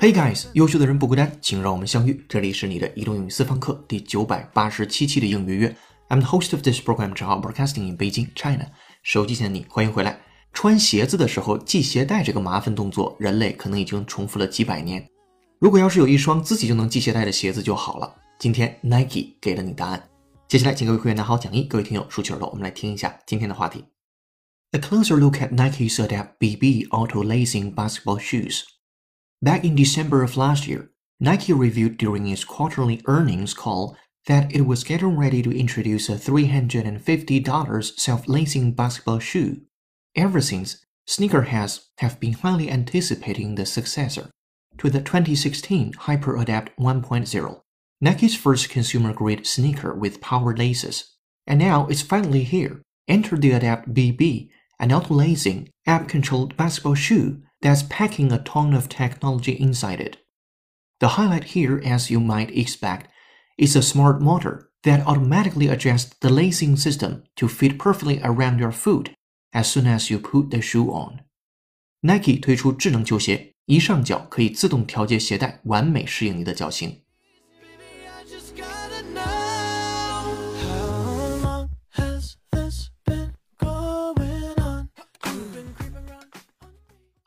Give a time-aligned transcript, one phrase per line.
[0.00, 2.24] Hey guys，优秀的人不孤单，请让我们相遇。
[2.28, 5.76] 这里是你的移动英语私房课第九百八十七期的英语约。
[6.08, 8.66] I'm the host of this program, Zhao Broadcasting in Beijing, China.
[9.02, 10.20] 手机前的你，欢迎回来。
[10.52, 15.04] 穿鞋子的时候系鞋带这个麻烦动作，人类可能已经重复了几百年。
[15.58, 18.14] 如果要是有一双自己就能系鞋带的鞋子就好了。
[18.38, 20.08] 今天 Nike 给了你答案。
[20.46, 23.84] 接下来，请各位会员拿好讲义，各位听友竖起耳朵，我们来听一下今天的话题。
[24.70, 28.62] A closer look at Nike's Adapt BB Auto Lacing basketball shoes.
[29.40, 34.62] Back in December of last year, Nike revealed during its quarterly earnings call that it
[34.62, 39.62] was getting ready to introduce a $350 self-lacing basketball shoe.
[40.16, 44.28] Ever since, sneakerheads have been highly anticipating the successor
[44.78, 47.60] to the 2016 HyperAdapt 1.0,
[48.00, 51.14] Nike's first consumer-grade sneaker with power laces.
[51.46, 52.82] And now it's finally here.
[53.06, 59.53] Enter the Adapt BB, an auto-lacing, app-controlled basketball shoe that's packing a ton of technology
[59.53, 60.17] inside it.
[60.99, 63.07] The highlight here, as you might expect,
[63.57, 68.71] is a smart motor that automatically adjusts the lacing system to fit perfectly around your
[68.71, 69.11] foot
[69.53, 71.21] as soon as you put the shoe on.
[72.01, 77.03] Nike 推出智能球鞋，一上脚可以自动调节鞋带，完美适应你的脚型。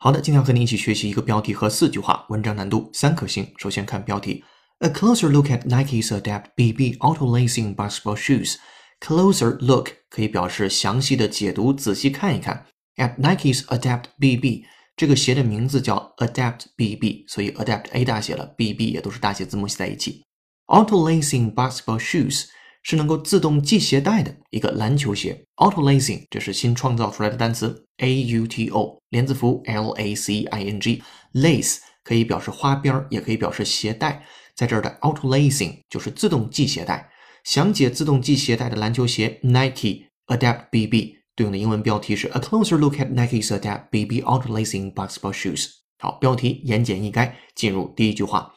[0.04, 3.48] 好的，今天要和你一起学习一个标题和四句话，文章难度三颗星。
[3.56, 4.42] 首先看标题
[4.80, 8.56] ：A closer look at Nike's Adapt BB Auto Lacing Basketball Shoes。
[9.00, 12.66] Closer look 可以表示详细的解读，仔细看一看。
[12.96, 14.64] At Nike's Adapt BB，
[14.96, 20.24] 这个鞋的名字叫 Adapt BB，所以 Adapt A 大写了，BB 也都是大写字母写在一起。
[20.66, 22.46] Auto Lacing Basketball Shoes
[22.82, 25.44] 是能够自动系鞋带的一个篮球鞋。
[25.56, 34.24] Auto Lacing 这是新创造出来的单词，A U T O 连字符 L A C I N G，lace 可以表示花边儿，也可以表示鞋带。
[34.54, 37.10] 在这儿的 Auto Lacing 就是自动系鞋带。
[37.44, 45.68] 详解自动系鞋带的篮球鞋 Nike Adapt BB 对应的英文标题是 A closer look at Nike's Adapt BB Auto Lacing Basketball Shoes。
[45.98, 48.54] 好，标题言简意赅，进入第一句话。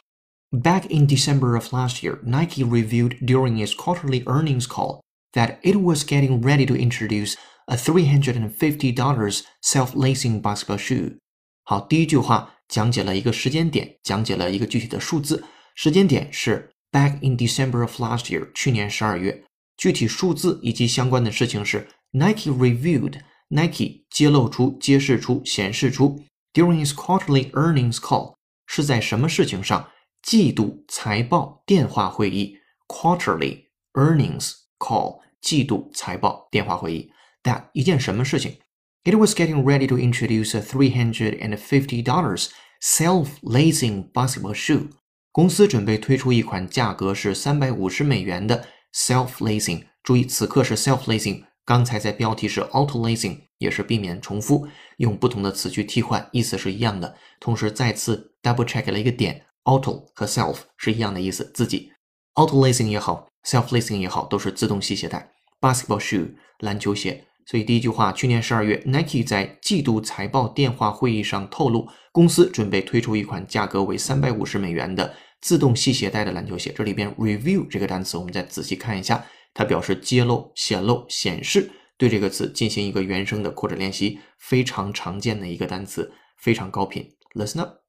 [0.52, 5.00] Back in December of last year, Nike revealed during its quarterly earnings call
[5.32, 11.18] that it was getting ready to introduce a $350 self-lacing basketball shoe.
[11.62, 15.44] 好，第一句话讲解了一个时间点，讲解了一个具体的数字。
[15.76, 19.44] 时间点是 back in December of last year，去年十二月。
[19.76, 28.34] 具体数字以及相关的事情是 Nike revealed Nike 揭露出、揭示出、显示出 during its quarterly earnings call
[28.66, 29.88] 是在什么事情上？
[30.25, 37.11] 季度财报电话会议 quarterly earnings call 季度财报电话会议。
[37.43, 38.57] that 一件什么事情
[39.03, 42.47] ？It was getting ready to introduce a three hundred and fifty dollars
[42.81, 44.87] self-lacing basketball shoe.
[45.31, 48.65] 公司准备推出一款价格是三百五十美元的
[48.95, 49.83] self-lacing。
[50.01, 57.15] 注意，此刻是 self-lacing，刚才在标题是 auto-lacing，也是避免重复，用不同的词去替换，意思是一样的。
[57.39, 61.91] 同时再次 double check 了一个点，auto 和 self 是一样的意思，自己
[62.35, 65.29] auto-lacing 也好，self-lacing 也好，都是自动系鞋带。
[65.59, 67.25] basketball shoe 篮球鞋。
[67.47, 76.73] 所以第一句话，去年十二月，Nike 在季度财报电话会议上透露，公司准备推出一款价格为三百五十美元的自动系鞋带的篮球鞋。
[76.75, 81.69] 这里边 review 这个单词，我们再仔细看一下，它表示揭露、显露、显示。
[81.97, 87.07] 对这个词进行一个原声的扩展练习，非常常见的一个单词，非常高频。
[87.35, 87.84] Listen up.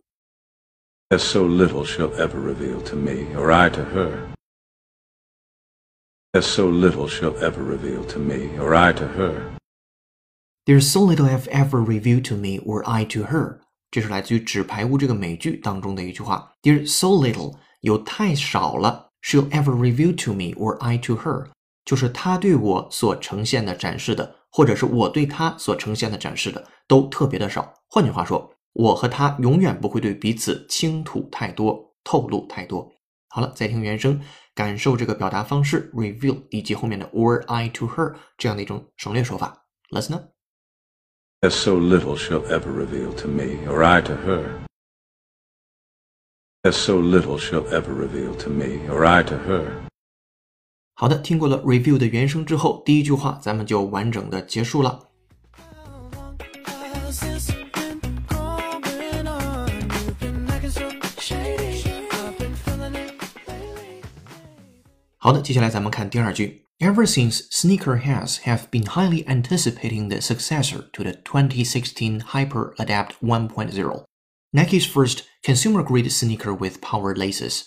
[1.09, 4.30] There's so little she'll ever reveal to me, or I to her.
[6.32, 9.52] There's so little she'll ever reveal to me, or I to her.
[10.66, 13.59] There's so little I've ever revealed to me or I to her。
[13.90, 16.53] 这是来自于《纸牌屋》这个美剧当中的一句话。
[16.62, 21.47] There's so little，有太少了，she'll ever reveal to me or I to her，
[21.84, 27.73] 就是她对我所呈现的、展示的，或者是我对她所呈现的、展示的，都特别的少。
[27.90, 32.93] 换句话说， 我和他永远不会对彼此倾吐太多、透露太多。
[33.28, 34.21] 好了，再听原声，
[34.55, 39.67] 感受这个表达方式 reveal 以及后面的 or I to her 这样的一种省略手法。
[39.91, 40.25] Listen up.
[41.41, 44.45] There's so little she'll ever reveal to me, or I to her.
[46.63, 49.71] There's so little she'll ever reveal to me, or I to her.
[50.95, 55.06] 好的，听过了 review 的原声之后，第一句话咱们就完整的结束了。
[65.26, 66.66] 好的，接下来咱们看第二句。
[66.79, 74.06] Ever since sneakerheads have been highly anticipating the successor to the 2016 Hyper Adapt 1.0,
[74.52, 77.66] Nike's first consumer-grade sneaker with power laces.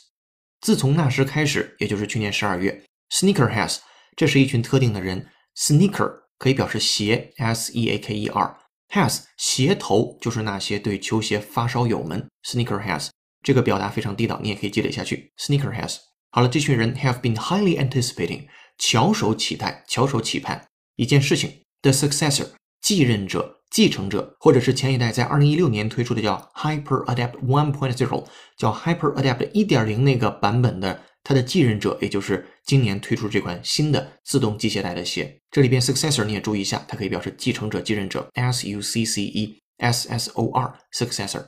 [0.60, 3.78] 自从那时开始，也就是去年十二月，sneakerheads
[4.16, 13.10] 这是一群特定的人，sneaker 可以表示鞋，s e a k e r，heads 鞋头就是那些对球鞋发烧友们，sneakerheads
[13.42, 15.98] 这个表达非常地道，你也可以积累下去，sneakerheads。
[16.31, 18.47] 好了，这群人 have been highly anticipating。
[18.77, 22.47] 翘首期待，翘首期盼一件事情 The successor
[22.81, 28.25] 继任者、继承者，或者是前一代在二零一六年推出的叫 Hyper Adapt One Point Zero，
[28.57, 35.41] 叫 Hyper Adapt 一点零那个版本的它的继任者，也就是今年推出这款新的自动系鞋带的鞋。
[35.51, 41.45] 这里边 successor 你也注意一下，它可以表示继承者、继任者，s u c c e s s o r successor。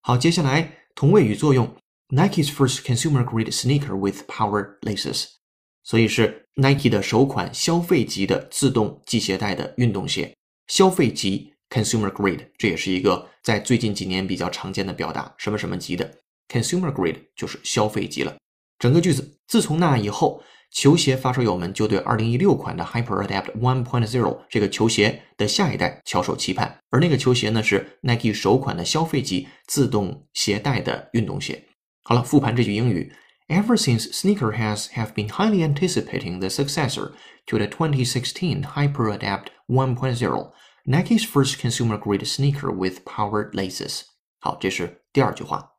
[0.00, 1.72] 好，接下来同位语作用
[2.14, 5.26] ，Nike's first consumer grade sneaker with power laces。
[5.82, 10.34] 所以是 Nike 的首款消费级的自动系鞋带的运动鞋，
[10.68, 16.10] 消费级 （consumer grade） 这也是一个在最近几年比较常见的表达，什么什么级的
[16.48, 18.34] consumer grade 就是消费级了。
[18.78, 31.62] 整个句子，自从那以后，球鞋发烧友们就对2016款的 Hyper Adapt 1.0这个球鞋的下一代翘首期盼，而那个球鞋呢是 Nike 首款的消费级自动鞋带的运动鞋。
[32.03, 33.13] 好了，复盘这句英语。
[33.47, 37.13] Ever since sneakerheads have been highly anticipating the successor
[37.47, 40.51] to the 2016 HyperAdapt 1.0,
[40.85, 44.03] Nike's first consumer-grade sneaker with powered laces.
[44.39, 45.71] 好，这是第二句话。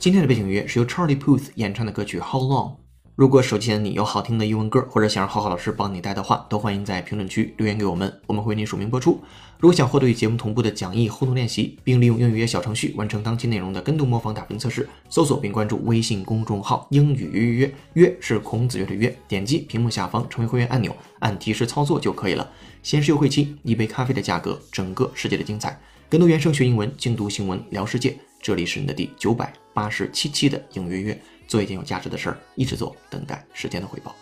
[0.00, 2.68] 今天的背景音乐是由 Charlie Puth 演唱的歌曲《How Long》。
[3.16, 9.20] 如果手机前的你有好听的英文歌，或者想让浩浩老师帮你带的话，都欢迎在评论区留言给我们，我们会为您署名播出。
[9.58, 22.50] 如果想获得与节目同步的讲义、互动练习，并利用英语约小程序完成当期内容的跟读模仿打分测试，搜索并关注微信公众号“英语约约约”，约是孔子约的约，点击屏幕下方成为会员按钮，按提示操作就可以了。
[22.82, 25.78] 先是优惠期，一杯咖啡的价格，整个世界的精彩。
[26.08, 28.16] 跟读原声学英文，精读新闻聊世界。
[28.42, 34.16] 这里是你的第九百八十七期的影月月，做一件有价值的事儿，一直做，等待时间的回报。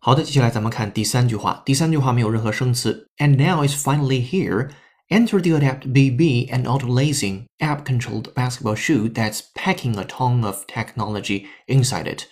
[0.00, 1.62] 好的，接下来咱们看第三句话。
[1.64, 3.08] 第三句话没有任何生词。
[3.18, 4.70] And now it's finally here.
[5.08, 11.46] Enter the Adapt BB and auto-lacing app-controlled basketball shoe that's packing a ton of technology
[11.66, 12.24] inside it.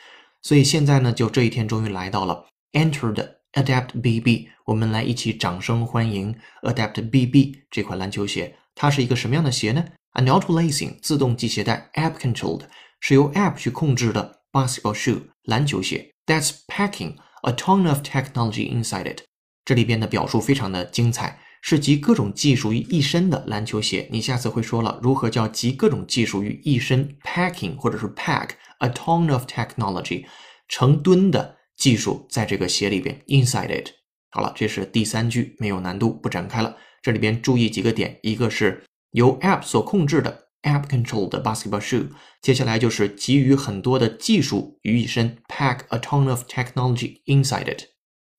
[0.43, 2.47] 所以现在呢，就这一天终于来到了。
[2.73, 8.57] Enter the Adapt BB，我们来一起掌声欢迎 Adapt BB 这款篮球鞋。
[8.75, 9.85] 它是一个什么样的鞋呢？
[10.15, 12.63] An auto-lacing 自动系鞋带，app-controlled
[13.01, 16.13] 是由 app 去控制的 basketball shoe 篮球鞋。
[16.27, 19.22] That's packing A ton of technology inside it，
[19.64, 24.10] 这里边的表述非常的精彩，是集各种技术于一身的篮球鞋。
[24.12, 30.26] 你下次会说了，如何叫集各种技术于一身？Packing 或者是 pack a ton of technology，
[30.68, 33.92] 成吨的技术在这个鞋里边，inside it。
[34.32, 36.76] 好了，这是第三句，没有难度，不展开了。
[37.02, 40.49] 这里边注意几个点，一个是由 app 所控制的。
[40.63, 42.09] App controlled basketball shoe，
[42.41, 47.83] 接下来就是集于很多的技术于一身，pack a ton of technology inside it。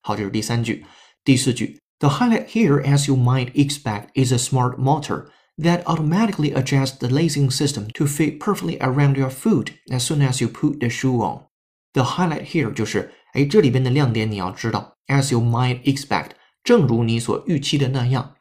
[0.01, 0.83] 好，这是第三句。
[1.23, 5.27] 第四句，The highlight here, as you might expect, is a smart motor
[5.59, 10.41] that automatically adjusts the lacing system to fit perfectly around your foot as soon as
[10.41, 11.43] you put the shoe on.
[11.93, 16.31] The highlight here 就是，哎，这里边的亮点你要知道，as you might expect，
[16.63, 18.35] 正如你所预期的那样，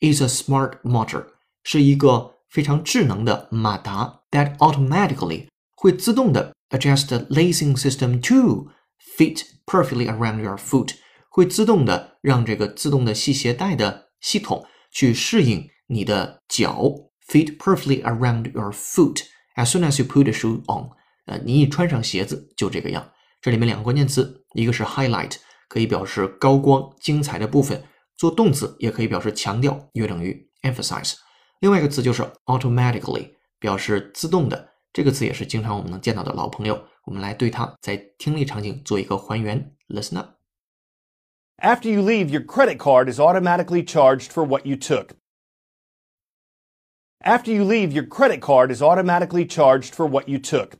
[0.00, 1.24] is a smart motor，
[1.64, 2.33] 是一个。
[2.49, 8.69] 非常智能的马达，that automatically 会自动的 adjust the lacing system to
[9.17, 10.95] fit perfectly around your foot，
[11.29, 16.81] 会自动的让这个自动的系鞋带的系统去适应你的脚
[17.27, 19.23] ，fit perfectly around your foot
[19.55, 20.89] as soon as you put the shoe on。
[21.25, 23.11] 呃，你一穿上鞋子就这个样。
[23.41, 25.35] 这里面两个关键词，一个是 highlight，
[25.67, 27.83] 可以表示高光、精彩的部分，
[28.15, 31.13] 做动词也可以表示强调，约等于 emphasize。
[31.60, 34.70] 另外一个词就是 automatically，表示自动的。
[34.92, 36.84] 这个词也是经常我们能见到的老朋友。
[37.04, 39.74] 我们来对它在听力场景做一个还原。
[39.88, 40.36] Listen up.
[41.58, 45.10] After you leave, your credit card is automatically charged for what you took.
[47.22, 50.78] After you leave, your credit card is automatically charged for what you took.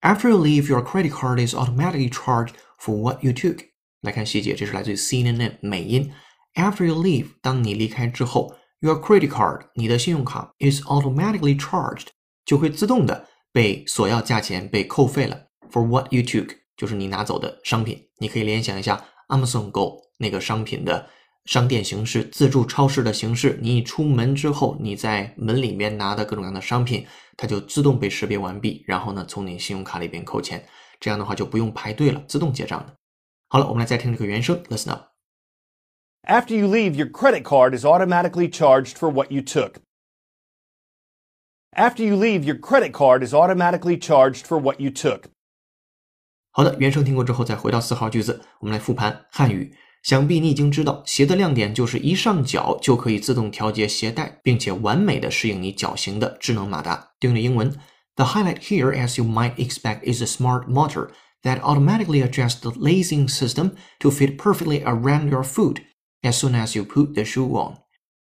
[0.00, 3.66] After you leave, your credit card is automatically charged for what you took.
[4.00, 6.12] 来看细节，这是来自于 CNN 美音。
[6.54, 12.07] After you leave，当你离开之后 ，your credit card，你的信用卡 is automatically charged，
[12.45, 15.47] 就会自动的被索要价钱被扣费了。
[15.71, 18.07] For what you took，就是你拿走的商品。
[18.17, 21.07] 你可以联想一下 Amazon Go 那个商品的
[21.45, 23.59] 商店形式，自助超市的形式。
[23.61, 27.05] 你一出门之后，你在门里面拿的各种各样的商品，
[27.37, 30.63] 它就自动被识别完毕，然后呢，从你信用卡里边扣钱。
[30.99, 32.93] 这样的话就不用排队了，自动结账的。
[33.47, 35.03] 好了，我们来再听这个原声，Listen up。
[36.26, 39.80] After you leave, your credit card is automatically charged for what you took.
[41.76, 45.24] After you leave, your credit card is automatically charged for what you took.
[46.52, 49.74] 好的，原声听过之后，再回到四号句子，我们来复盘汉语。
[50.02, 57.12] 想必你已经知道，鞋的亮点就是一上脚就可以自动调节鞋带，并且完美的适应你脚型的智能马达。
[57.18, 57.74] 对应的英文：
[58.14, 61.10] The highlight here, as you might expect, is a smart motor
[61.42, 65.78] that automatically adjusts the lacing system to fit perfectly around your foot
[66.21, 67.75] As soon as you put the shoe on。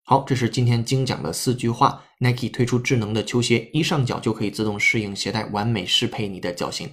[0.04, 2.02] 好，这是今天精讲的四句话。
[2.20, 6.90] Nike 推出智能的球鞋，一上脚就可以自动适应鞋带，完美适配你的脚型。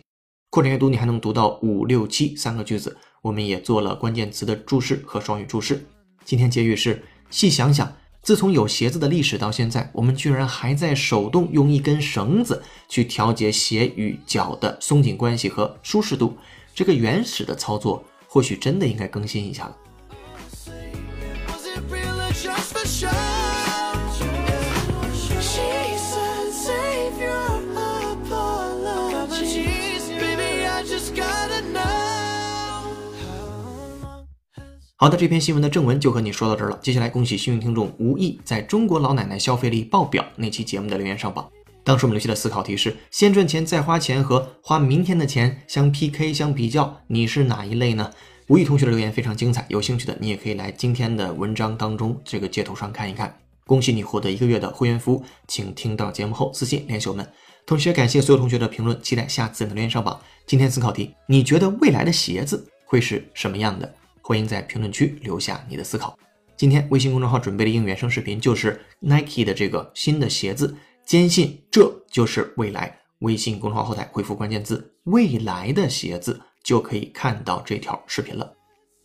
[0.51, 2.97] 扩展阅读，你还能读到五六七三个句子。
[3.23, 5.87] 我们也做了关键词的注释和双语注释。
[6.25, 16.37] 今天结语是：细想想，自从有鞋子的历史到现在，我们居然还在手动用一根绳子去调节鞋与脚的松紧关系和舒适度。
[16.75, 19.77] 这个原始的操作，或许真的应该更新一下了。
[35.05, 36.79] 好的，这篇新闻的正文就和你说到这儿了。
[36.81, 41.47] 接下来，恭喜幸运听众吴毅在中国老奶奶消费力爆表那期节目的留言上榜。
[41.83, 48.11] 当时我们留下的思考题是：先赚钱再花钱和花明天的钱相 PK 相比较，你是哪一类呢？
[48.47, 53.39] 吴毅同学的留言非常精彩，有兴趣的你也可以来今天的文章当中这个截图上看一看。
[53.67, 57.29] 恭喜你获得一个月的会员服务，请听到节目后私信联系我们。
[57.67, 60.19] 同时感谢所有同学的评论，期待下次的留言上榜。
[60.47, 63.95] 今天思考题：你觉得未来的鞋子会是什么样的？
[64.27, 66.19] 欢迎在评论区留下你的思考。
[66.57, 73.01] 今天微信公众号准备的应原声视频就是 Nike 的这个新的鞋子，坚信这就是未来。
[73.19, 78.51] 微信公众号后台回复关键字“未来的鞋子”就可以看到这条视频了。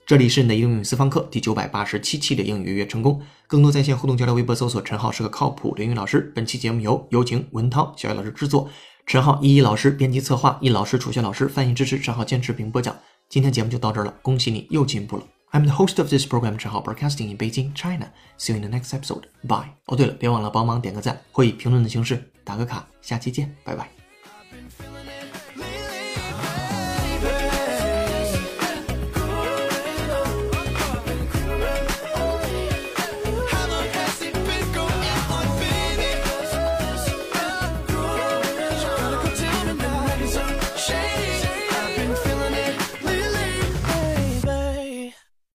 [0.06, 3.22] 这里是你的英语私房课第九百八十七期的英语约约成功。
[3.46, 6.32] 更多在线互动交流，微博搜索“陈浩是个靠谱的英语老师”。
[6.34, 8.70] 本期节目由有请文涛、小雨老师制作，
[9.06, 12.96] 陈浩、依依老师编辑策划，易老师、楚轩老师翻译支持，陈浩坚持并播讲。
[13.30, 15.24] 今天节目就到这儿了，恭喜你又进步了。
[15.52, 18.12] I'm the host of this program, 陈浩 Broadcasting in Beijing, China.
[18.40, 19.26] See you in the next episode.
[19.48, 19.70] Bye.
[19.86, 22.88] 哦，对了，别忘了帮忙点个赞，或以评论的形式打个卡。
[23.02, 23.99] 下期见，拜拜。